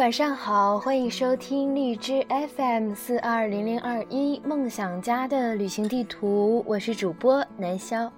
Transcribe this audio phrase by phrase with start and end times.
[0.00, 2.24] 晚上好，欢迎收听荔枝
[2.56, 8.08] FM 四二零零二一梦想家的旅行地图，我是主播南潇。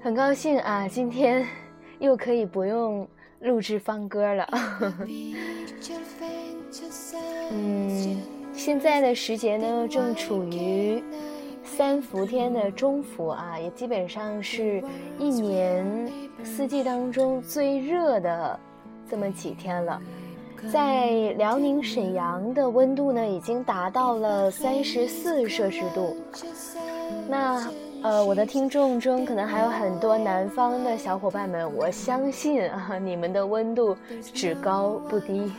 [0.00, 1.46] 很高兴啊，今天
[2.00, 3.06] 又可以不用
[3.38, 4.48] 录制放歌了。
[7.52, 8.20] 嗯，
[8.52, 11.00] 现在的时节呢，正处于
[11.62, 14.82] 三伏天的中伏啊，也基本上是
[15.20, 16.10] 一年
[16.42, 18.58] 四季当中最热的。
[19.08, 20.00] 这么几天了，
[20.72, 26.16] 在辽宁沈阳的温度呢，已经达到了三十四摄氏度。
[27.28, 27.70] 那
[28.02, 35.52] 呃，我的听众中可能还有很多南方的小伙伴们，我相信啊，你们的温度只高不低，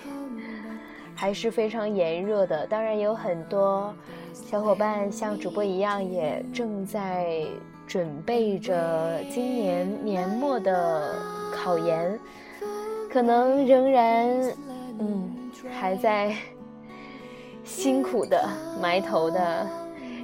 [1.13, 2.65] 还是非常炎热的。
[2.67, 3.93] 当然，有很多
[4.33, 7.43] 小伙伴像主播一样，也正在
[7.85, 11.15] 准备着今年年末的
[11.53, 12.19] 考研。
[13.11, 14.25] 可能仍然，
[14.99, 16.33] 嗯，还在
[17.65, 18.47] 辛苦的
[18.81, 19.67] 埋头的，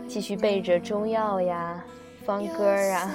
[0.08, 1.84] 继续背着中药呀、
[2.26, 3.12] 方歌啊、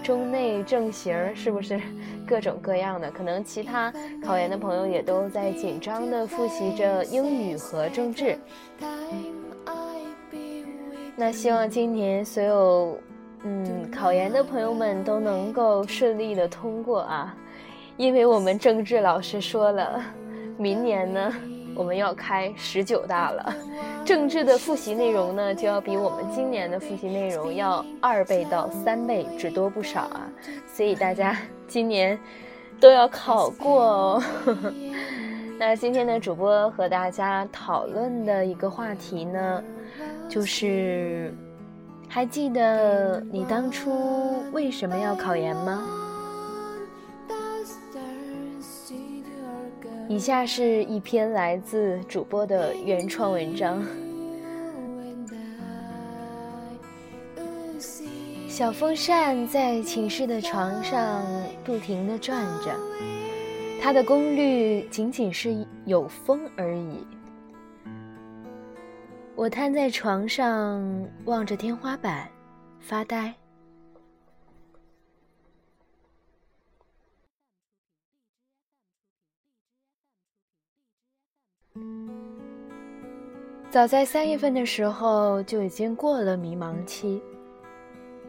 [0.00, 1.80] 中内正形，是不是
[2.24, 3.10] 各种各样的？
[3.10, 3.92] 可能其他
[4.24, 8.38] 考研的朋友也都在紧张的复习着英语和政治。
[11.16, 12.98] 那希望今年所有
[13.42, 17.36] 嗯考研的朋友们都能够顺利的通过啊。
[18.00, 20.02] 因为我们政治老师说了，
[20.56, 21.30] 明年呢，
[21.74, 23.54] 我们要开十九大了，
[24.06, 30.26] 政治的复习内容呢，就要比我们今年的复习内容要二倍到三倍，只多不少啊！
[30.66, 31.36] 所以大家
[31.68, 32.18] 今年
[32.80, 34.22] 都要考过哦。
[35.60, 39.62] 那今天的主播和大家讨论的一个话题呢，
[40.26, 41.34] 就是
[42.08, 45.86] 还记得你当初为什么要考研吗？
[50.10, 53.80] 以下是一篇来自主播的原创文章。
[58.48, 61.24] 小风扇在寝室的床上
[61.62, 62.76] 不停地转着，
[63.80, 67.06] 它的功率仅仅是有风而已。
[69.36, 72.28] 我瘫在床上，望着天花板，
[72.80, 73.32] 发呆。
[83.70, 87.22] 早在三月份的时候就已经过了迷茫期。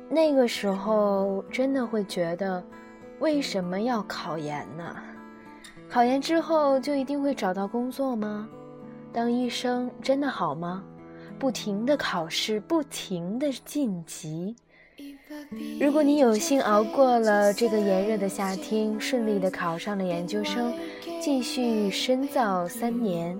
[0.08, 2.64] 那个时候真的会觉得，
[3.18, 4.96] 为什么要考研呢？
[5.90, 8.48] 考研之后就一定会找到工作吗？
[9.12, 10.84] 当医生真的好吗？
[11.40, 14.56] 不停的考试，不停的晋级。
[15.80, 20.72] 如果你有幸熬过了这个炎热的夏天，顺利的考上了研究生，
[21.20, 23.36] 继续深造三年。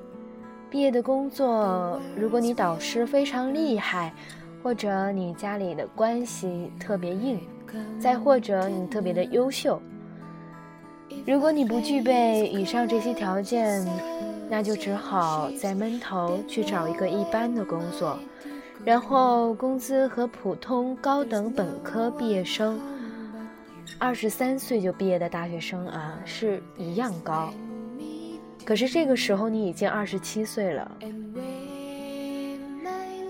[0.72, 4.14] 毕业的工作，如果你导师非常厉害，
[4.64, 7.42] 或者你家里的关系特别硬，
[8.00, 9.82] 再或者你特别的优秀，
[11.28, 13.86] 如果你不具备以上这些条件，
[14.50, 18.18] 那就只好再闷头去找一个一般的工作，
[18.86, 22.80] 然后工资和普通高等本科毕业生，
[24.00, 27.54] 二十三岁就毕业的大学生啊是一样高。
[28.64, 30.92] 可是这个时候你已经二十七岁了，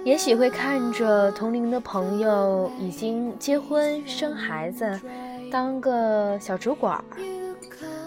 [0.04, 5.00] 也许会看着同龄的朋友已经结婚生孩子，
[5.52, 7.04] 当个小主管儿，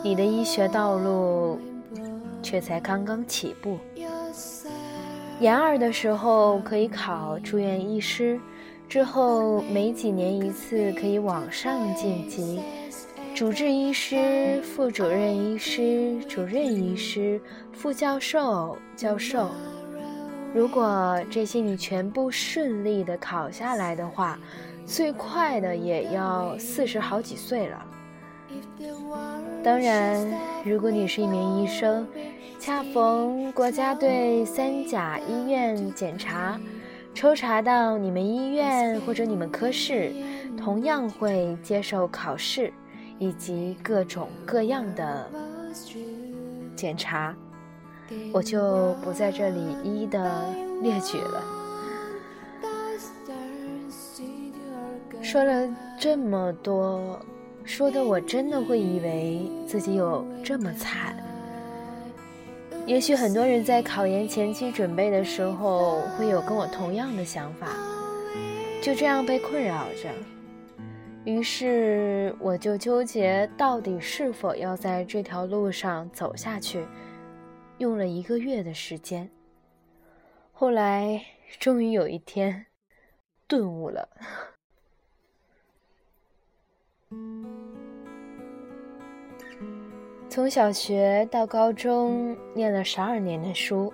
[0.02, 1.58] 你的医学道路
[2.42, 3.78] 却才刚刚起步。
[5.40, 8.38] 研二的时候可以考住院医师，
[8.88, 12.60] 之后每几年一次可以往上晋级。
[13.34, 17.40] 主治医师、副主任医师、主任医师、
[17.72, 19.50] 副教授、教授，
[20.54, 24.38] 如果这些你全部顺利的考下来的话，
[24.86, 27.84] 最快的也要四十好几岁了。
[29.64, 30.24] 当然，
[30.64, 32.06] 如果你是一名医生，
[32.60, 36.56] 恰逢国家队三甲医院检查，
[37.12, 40.12] 抽查到你们医院或者你们科室，
[40.56, 42.72] 同样会接受考试。
[43.24, 45.26] 以及各种各样的
[46.76, 47.34] 检查，
[48.34, 50.44] 我就不在这里一一的
[50.82, 51.42] 列举了。
[55.22, 55.66] 说了
[55.98, 57.18] 这么多，
[57.64, 61.16] 说的我真的会以为自己有这么惨。
[62.84, 67.68] 也许很多人在考研前期准备的时候，会有跟我同样的想法，
[68.82, 70.10] 就这样被困扰着。
[71.24, 76.86] 于是我就纠结到底是否要在这条路上走下去，
[77.78, 79.30] 用了一个月的时间。
[80.52, 81.24] 后来
[81.58, 82.66] 终于有一天
[83.46, 84.08] 顿悟了。
[90.28, 93.92] 从小学到高中，念了十二年的书，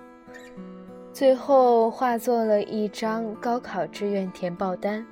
[1.13, 5.05] 最后化作了一张高考志愿填报单。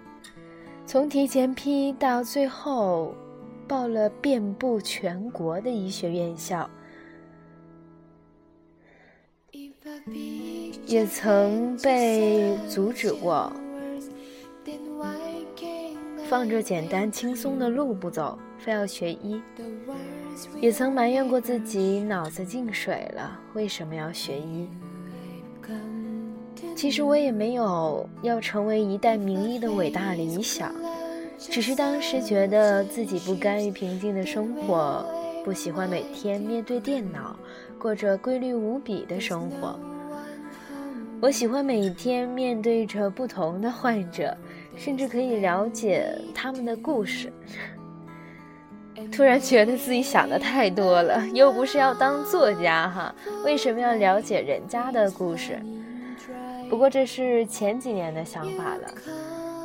[0.89, 3.13] 从提前批到最后，
[3.67, 6.67] 报了遍布全国的医学院校，
[10.87, 13.53] 也曾被阻止过，
[16.27, 19.39] 放着简单轻松的路不走，非要学医；
[20.59, 24.67] 也曾埋怨过自己脑子进水了，为什么要学医？
[26.79, 30.73] 其实我也没有要成为一代名医的伟大理想，
[31.37, 35.05] 只是当时觉得自己不甘于平静的生活，
[35.43, 37.35] 不喜欢每天面对电脑，
[37.77, 39.77] 过着规律无比的生活。
[41.19, 44.33] 我喜欢每天面对着不同的患者，
[44.77, 47.29] 甚至可以了解他们的故事。
[49.11, 55.59] 突然觉得自己想的太多了，又不是要当作家哈，为什么要了解人家的故事？
[56.69, 58.87] 不过这是前几年的想法了，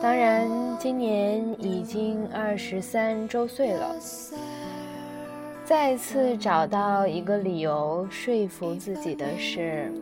[0.03, 0.49] 当然
[0.79, 3.95] 今年已经二十三周岁了。
[5.65, 9.93] 再次找到一个理由说服自己的是，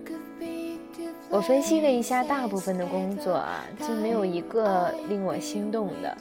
[1.29, 6.17] 我分析了一下大部分的工作啊，就没有一个令我心动的，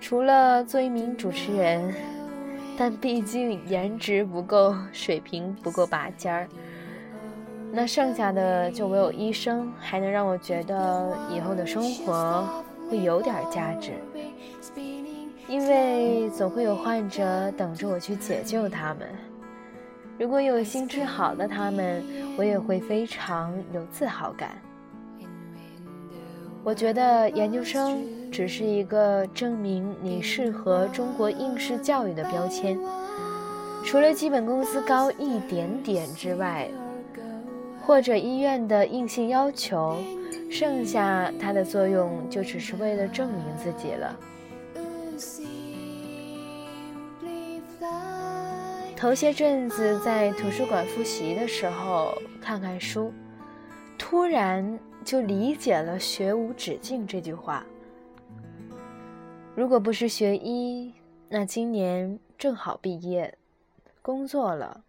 [0.00, 1.94] 除了做一名主持人，
[2.76, 6.48] 但毕竟颜值不够，水平不够拔尖儿。
[7.72, 12.48] 那剩下的就唯有医生，还能让我觉得以后的生活
[12.88, 13.92] 会有点价值，
[15.46, 19.06] 因为总会有患者等着我去解救他们。
[20.18, 22.02] 如果有心治好了他们，
[22.38, 24.56] 我也会非常有自豪感。
[26.64, 28.02] 我觉得研究生
[28.32, 32.78] 只是一个证明你适合中国应试教育的标签，
[33.84, 36.66] 除了基本工资高一点点之外。
[37.86, 39.96] 或者医院的硬性要求，
[40.50, 44.18] 剩下它的作用就只是为了证明自己了。
[48.96, 53.12] 头些阵子在图书馆复习的时候，看看书，
[53.96, 57.64] 突然就理解了“学无止境”这句话。
[59.54, 60.92] 如果不是学医，
[61.28, 63.32] 那今年正好毕业，
[64.02, 64.82] 工作了。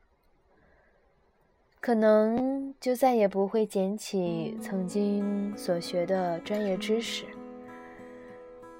[1.87, 7.23] 可能就再也不会捡起曾经所学的专业知识。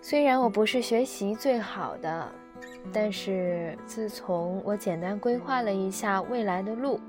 [0.02, 2.30] 虽然我不是学习最好的，
[2.92, 7.00] 但是自从我简单规划了一下未来的路，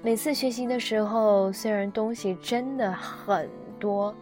[0.00, 3.46] 每次学习的时候，虽然东西真的很
[3.78, 4.14] 多，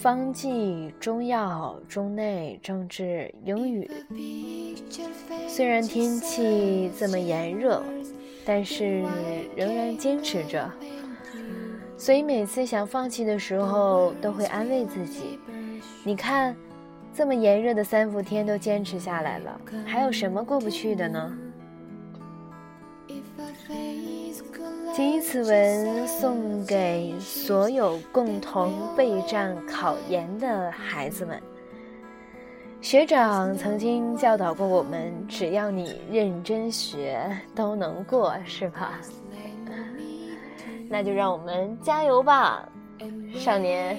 [0.00, 3.90] 方剂、中药、中内、政治、英语，
[5.48, 7.82] 虽然天气这么炎热。
[8.48, 9.02] 但是
[9.56, 10.70] 仍然坚持着，
[11.98, 15.40] 所以每次想放弃的时候，都会安慰自己
[16.06, 16.54] ：“你看，
[17.12, 21.36] 这么炎热的三伏天都坚持下来了，还有什么过不去的呢？”
[24.94, 31.40] 仅以此文送给所有共同备战考研的孩子们。
[32.80, 37.20] 学长曾经教导过我们：只要你认真学，
[37.54, 39.00] 都能过，是吧？
[40.88, 42.66] 那就让我们加油吧，
[43.34, 43.98] 少年！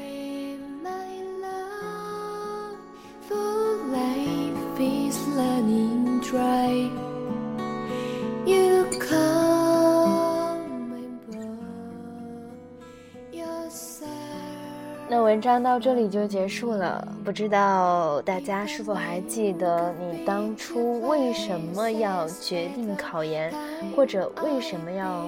[15.09, 23.53] 那文章到这里就结束了，不知道大家是否还记得你当初为什么要决定考研，
[23.95, 25.27] 或者为什么要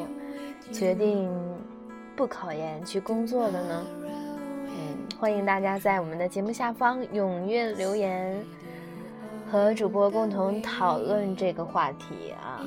[0.71, 1.31] 决定
[2.15, 3.85] 不考研去工作的呢？
[4.65, 8.37] 嗯，欢迎大家在我们的节目下方踊跃留言，
[9.49, 12.59] 和主播共同讨论这个话题啊。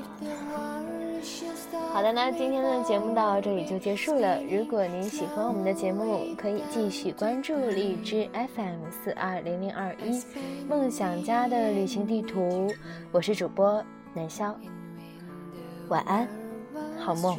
[1.92, 4.42] 好的，那今天的节目到这里就结束了。
[4.44, 10.22] 如果您喜欢我们的节目，可以继续关注荔枝 FM 四二零零二一
[10.66, 12.66] 梦想家的旅行地图。
[13.12, 13.84] 我是主播
[14.14, 14.54] 南潇，
[15.88, 16.26] 晚安，
[16.98, 17.38] 好梦。